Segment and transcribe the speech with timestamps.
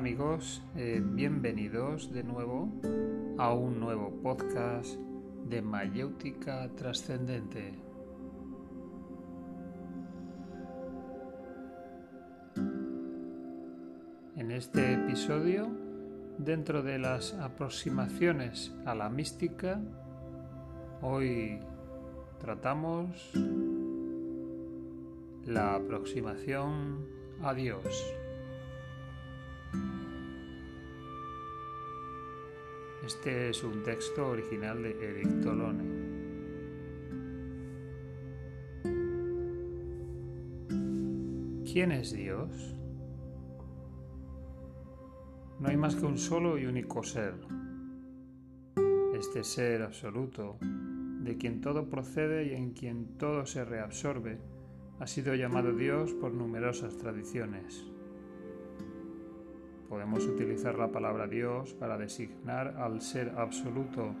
[0.00, 2.72] amigos, eh, bienvenidos de nuevo
[3.36, 4.94] a un nuevo podcast
[5.44, 7.74] de Mayéutica Trascendente.
[14.36, 15.68] En este episodio,
[16.38, 19.82] dentro de las aproximaciones a la mística,
[21.02, 21.60] hoy
[22.38, 23.32] tratamos
[25.44, 27.04] la aproximación
[27.42, 28.19] a Dios.
[33.04, 36.00] Este es un texto original de Eric Tolone.
[41.72, 42.74] ¿Quién es Dios?
[45.60, 47.34] No hay más que un solo y único ser.
[49.14, 54.40] Este ser absoluto, de quien todo procede y en quien todo se reabsorbe,
[54.98, 57.86] ha sido llamado Dios por numerosas tradiciones.
[59.90, 64.14] Podemos utilizar la palabra Dios para designar al ser absoluto,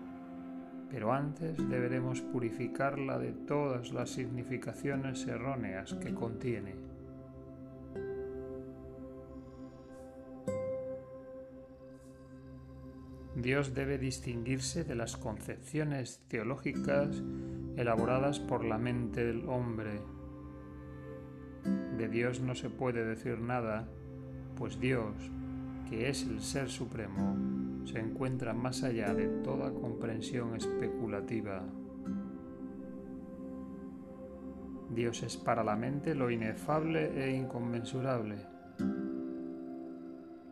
[0.90, 6.74] pero antes deberemos purificarla de todas las significaciones erróneas que contiene.
[13.36, 17.22] Dios debe distinguirse de las concepciones teológicas
[17.76, 20.00] elaboradas por la mente del hombre.
[21.96, 23.86] De Dios no se puede decir nada,
[24.56, 25.14] pues Dios,
[25.90, 27.36] que es el Ser Supremo,
[27.84, 31.64] se encuentra más allá de toda comprensión especulativa.
[34.94, 38.36] Dios es para la mente lo inefable e inconmensurable.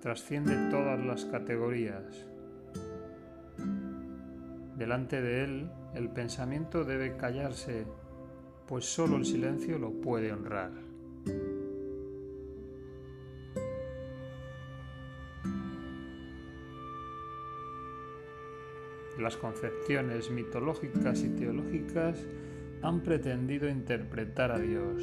[0.00, 2.26] Trasciende todas las categorías.
[4.76, 7.86] Delante de Él, el pensamiento debe callarse,
[8.66, 10.72] pues solo el silencio lo puede honrar.
[19.18, 22.24] Las concepciones mitológicas y teológicas
[22.82, 25.02] han pretendido interpretar a Dios.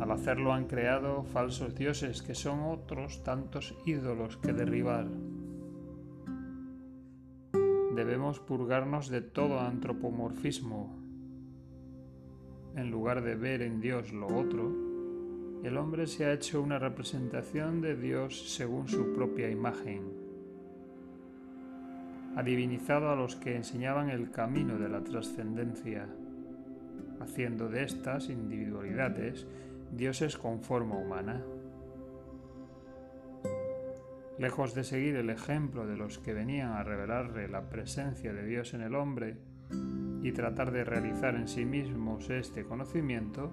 [0.00, 5.06] Al hacerlo han creado falsos dioses que son otros tantos ídolos que derribar.
[7.94, 10.98] Debemos purgarnos de todo antropomorfismo.
[12.74, 14.72] En lugar de ver en Dios lo otro,
[15.62, 20.13] el hombre se ha hecho una representación de Dios según su propia imagen
[22.36, 26.08] ha divinizado a los que enseñaban el camino de la trascendencia,
[27.20, 29.46] haciendo de estas individualidades
[29.92, 31.42] dioses con forma humana.
[34.38, 38.74] Lejos de seguir el ejemplo de los que venían a revelarle la presencia de Dios
[38.74, 39.36] en el hombre
[40.22, 43.52] y tratar de realizar en sí mismos este conocimiento,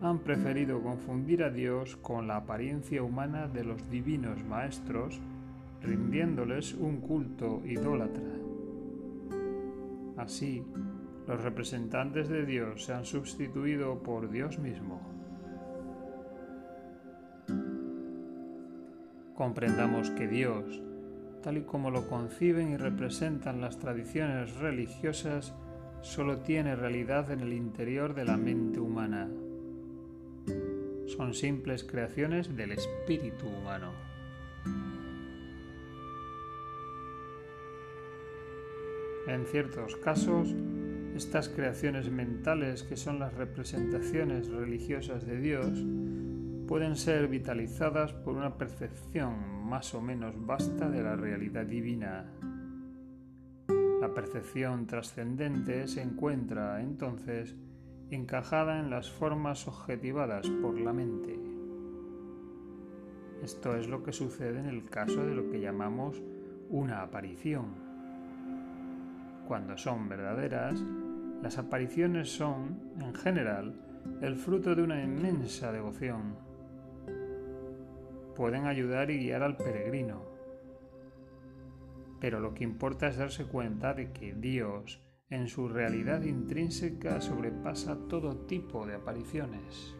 [0.00, 5.20] han preferido confundir a Dios con la apariencia humana de los divinos maestros
[5.82, 8.32] rindiéndoles un culto idólatra.
[10.16, 10.64] Así,
[11.26, 15.00] los representantes de Dios se han sustituido por Dios mismo.
[19.34, 20.82] Comprendamos que Dios,
[21.42, 25.54] tal y como lo conciben y representan las tradiciones religiosas,
[26.00, 29.28] solo tiene realidad en el interior de la mente humana.
[31.06, 33.92] Son simples creaciones del espíritu humano.
[39.26, 40.54] En ciertos casos,
[41.16, 45.84] estas creaciones mentales que son las representaciones religiosas de Dios
[46.68, 52.26] pueden ser vitalizadas por una percepción más o menos vasta de la realidad divina.
[54.00, 57.56] La percepción trascendente se encuentra entonces
[58.10, 61.36] encajada en las formas objetivadas por la mente.
[63.42, 66.22] Esto es lo que sucede en el caso de lo que llamamos
[66.68, 67.85] una aparición.
[69.46, 70.82] Cuando son verdaderas,
[71.40, 73.74] las apariciones son, en general,
[74.20, 76.36] el fruto de una inmensa devoción.
[78.34, 80.22] Pueden ayudar y guiar al peregrino.
[82.20, 85.00] Pero lo que importa es darse cuenta de que Dios,
[85.30, 89.94] en su realidad intrínseca, sobrepasa todo tipo de apariciones.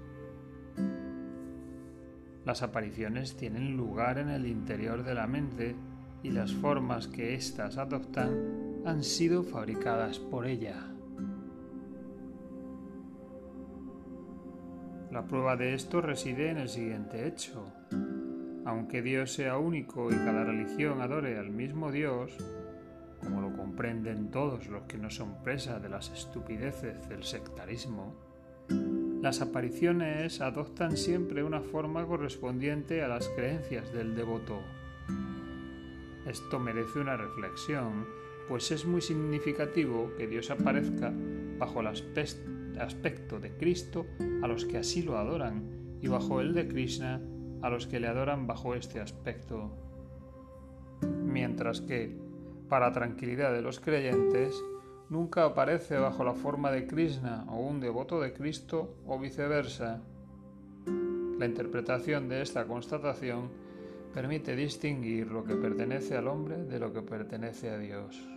[2.44, 5.76] Las apariciones tienen lugar en el interior de la mente
[6.24, 10.76] y las formas que éstas adoptan han sido fabricadas por ella.
[15.10, 17.72] La prueba de esto reside en el siguiente hecho.
[18.64, 22.36] Aunque Dios sea único y cada religión adore al mismo Dios,
[23.20, 28.14] como lo comprenden todos los que no son presa de las estupideces del sectarismo,
[29.22, 34.60] Las apariciones adoptan siempre una forma correspondiente a las creencias del devoto.
[36.26, 38.06] Esto merece una reflexión,
[38.48, 41.12] pues es muy significativo que Dios aparezca
[41.58, 44.06] bajo el aspecto de Cristo
[44.42, 47.20] a los que así lo adoran y bajo el de Krishna
[47.62, 49.70] a los que le adoran bajo este aspecto.
[51.24, 52.16] Mientras que,
[52.68, 54.54] para tranquilidad de los creyentes,
[55.08, 60.02] nunca aparece bajo la forma de Krishna o un devoto de Cristo o viceversa.
[61.38, 63.50] La interpretación de esta constatación
[64.14, 68.35] permite distinguir lo que pertenece al hombre de lo que pertenece a Dios.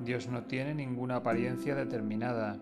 [0.00, 2.58] Dios no tiene ninguna apariencia determinada,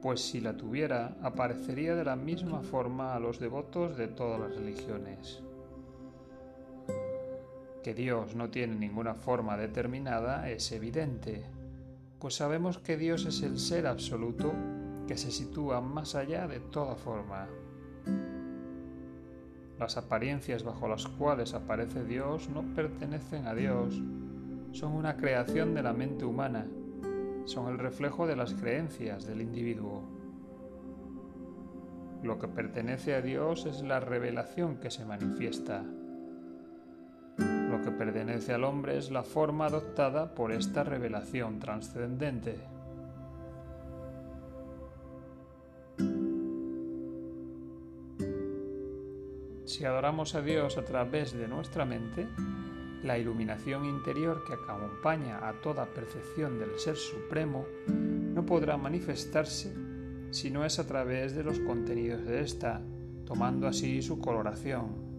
[0.00, 4.54] pues si la tuviera, aparecería de la misma forma a los devotos de todas las
[4.54, 5.42] religiones.
[7.82, 11.44] Que Dios no tiene ninguna forma determinada es evidente,
[12.20, 14.52] pues sabemos que Dios es el ser absoluto
[15.08, 17.48] que se sitúa más allá de toda forma.
[19.80, 24.00] Las apariencias bajo las cuales aparece Dios no pertenecen a Dios,
[24.72, 26.66] son una creación de la mente humana,
[27.44, 30.02] son el reflejo de las creencias del individuo.
[32.22, 35.84] Lo que pertenece a Dios es la revelación que se manifiesta.
[37.36, 42.60] Lo que pertenece al hombre es la forma adoptada por esta revelación trascendente.
[49.64, 52.28] Si adoramos a Dios a través de nuestra mente,
[53.02, 59.74] la iluminación interior que acompaña a toda percepción del Ser Supremo no podrá manifestarse
[60.30, 62.80] si no es a través de los contenidos de ésta,
[63.26, 65.12] tomando así su coloración.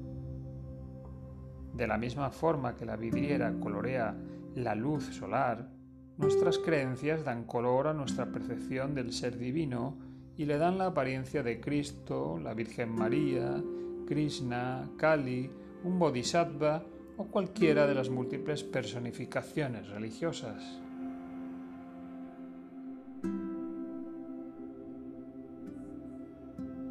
[1.73, 4.15] De la misma forma que la vidriera colorea
[4.55, 5.69] la luz solar,
[6.17, 9.97] nuestras creencias dan color a nuestra percepción del ser divino
[10.37, 13.61] y le dan la apariencia de Cristo, la Virgen María,
[14.07, 15.49] Krishna, Kali,
[15.83, 16.83] un Bodhisattva
[17.17, 20.81] o cualquiera de las múltiples personificaciones religiosas.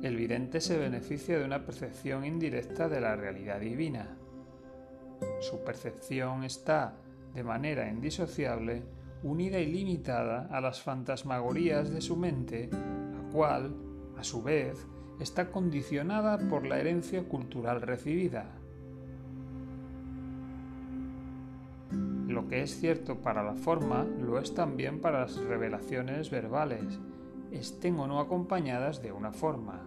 [0.03, 4.17] El vidente se beneficia de una percepción indirecta de la realidad divina.
[5.41, 6.97] Su percepción está,
[7.35, 8.83] de manera indisociable,
[9.23, 13.77] unida y limitada a las fantasmagorías de su mente, la cual,
[14.19, 14.85] a su vez,
[15.21, 18.62] está condicionada por la herencia cultural recibida.
[22.33, 26.99] Lo que es cierto para la forma lo es también para las revelaciones verbales,
[27.51, 29.83] estén o no acompañadas de una forma.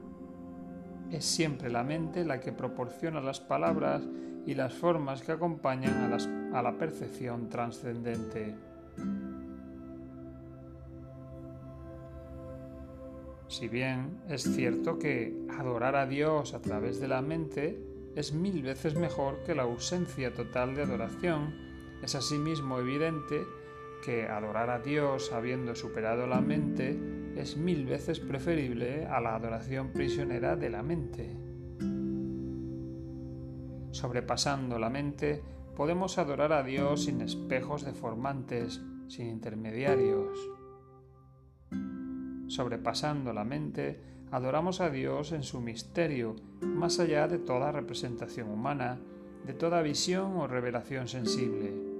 [1.10, 4.04] Es siempre la mente la que proporciona las palabras
[4.46, 6.14] y las formas que acompañan
[6.54, 8.54] a, la percepción trascendente.
[13.48, 17.82] Si bien es cierto que adorar a Dios a través de la mente
[18.16, 21.75] es mil veces mejor que la ausencia total de adoración,
[22.06, 23.48] es asimismo evidente
[24.04, 27.00] que adorar a Dios habiendo superado la mente
[27.36, 31.36] es mil veces preferible a la adoración prisionera de la mente.
[33.90, 35.42] Sobrepasando la mente,
[35.76, 40.38] podemos adorar a Dios sin espejos deformantes, sin intermediarios.
[42.46, 44.00] Sobrepasando la mente,
[44.30, 49.00] adoramos a Dios en su misterio, más allá de toda representación humana,
[49.48, 51.95] de toda visión o revelación sensible.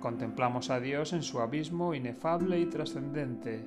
[0.00, 3.66] Contemplamos a Dios en su abismo inefable y trascendente.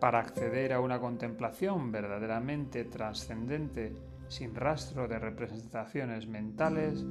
[0.00, 3.96] Para acceder a una contemplación verdaderamente trascendente,
[4.28, 7.04] sin rastro de representaciones mentales,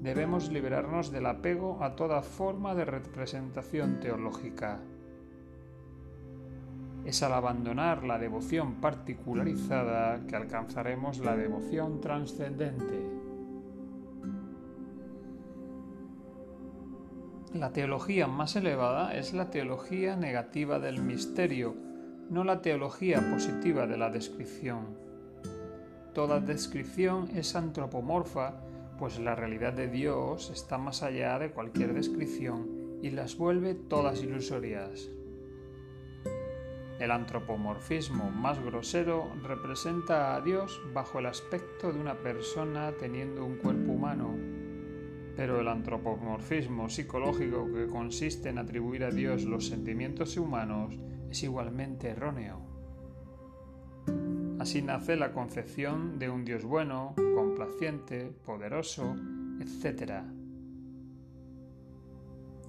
[0.00, 4.80] debemos liberarnos del apego a toda forma de representación teológica
[7.04, 13.22] es al abandonar la devoción particularizada que alcanzaremos la devoción trascendente.
[17.54, 21.74] La teología más elevada es la teología negativa del misterio,
[22.30, 24.96] no la teología positiva de la descripción.
[26.14, 28.54] Toda descripción es antropomorfa,
[28.98, 32.68] pues la realidad de Dios está más allá de cualquier descripción
[33.02, 35.10] y las vuelve todas ilusorias.
[36.98, 43.56] El antropomorfismo más grosero representa a Dios bajo el aspecto de una persona teniendo un
[43.56, 44.36] cuerpo humano,
[45.36, 50.94] pero el antropomorfismo psicológico que consiste en atribuir a Dios los sentimientos humanos
[51.30, 52.60] es igualmente erróneo.
[54.58, 59.16] Así nace la concepción de un Dios bueno, complaciente, poderoso,
[59.60, 60.22] etc.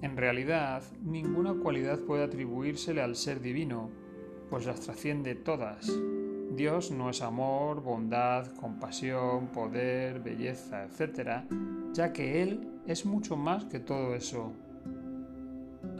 [0.02, 3.90] En realidad, ninguna cualidad puede atribuírsele al ser divino,
[4.54, 5.92] pues las trasciende todas.
[6.52, 11.42] Dios no es amor, bondad, compasión, poder, belleza, etc.,
[11.92, 14.52] ya que Él es mucho más que todo eso.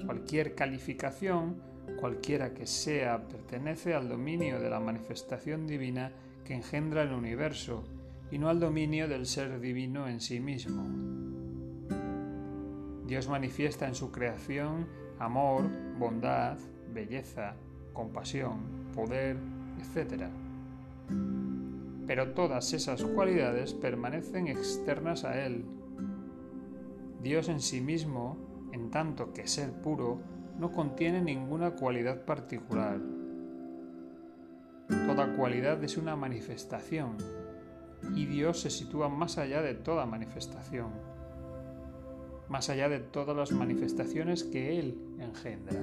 [0.06, 1.56] Cualquier calificación,
[1.98, 6.12] cualquiera que sea, pertenece al dominio de la manifestación divina
[6.44, 7.82] que engendra el universo
[8.30, 10.84] y no al dominio del ser divino en sí mismo.
[13.04, 14.86] Dios manifiesta en su creación
[15.18, 15.64] amor,
[15.98, 16.56] bondad,
[16.92, 17.56] belleza,
[17.94, 18.60] compasión,
[18.94, 19.38] poder,
[19.80, 20.24] etc.
[22.06, 25.64] Pero todas esas cualidades permanecen externas a Él.
[27.22, 28.36] Dios en sí mismo,
[28.72, 30.20] en tanto que ser puro,
[30.58, 33.00] no contiene ninguna cualidad particular.
[35.06, 37.16] Toda cualidad es una manifestación,
[38.14, 41.14] y Dios se sitúa más allá de toda manifestación
[42.48, 45.80] más allá de todas las manifestaciones que Él engendra.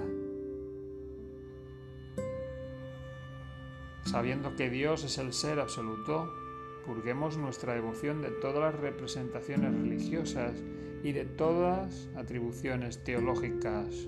[4.03, 6.33] Sabiendo que Dios es el ser absoluto,
[6.85, 10.61] purguemos nuestra devoción de todas las representaciones religiosas
[11.03, 14.07] y de todas atribuciones teológicas.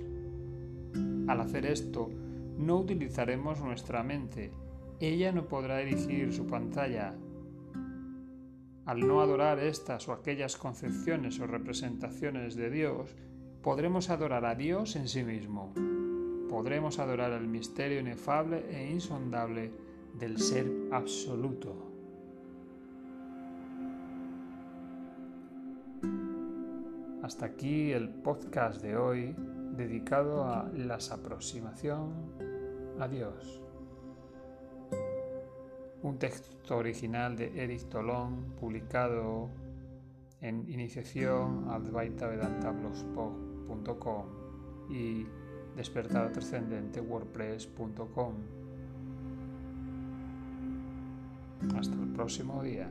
[1.28, 2.10] Al hacer esto,
[2.58, 4.52] no utilizaremos nuestra mente.
[5.00, 7.16] Ella no podrá dirigir su pantalla,
[8.86, 13.16] al no adorar estas o aquellas concepciones o representaciones de Dios,
[13.62, 15.74] podremos adorar a Dios en sí mismo.
[16.54, 19.72] Podremos adorar el misterio inefable e insondable
[20.14, 21.76] del ser absoluto.
[27.24, 29.36] Hasta aquí el podcast de hoy
[29.76, 32.14] dedicado a la aproximación.
[33.00, 33.64] A Dios
[36.04, 39.50] un texto original de Eric Tolón publicado
[40.42, 41.68] en iniciación
[44.92, 45.26] y
[45.76, 48.34] despertar trascendente wordpress.com.
[51.76, 52.90] Hasta el próximo día.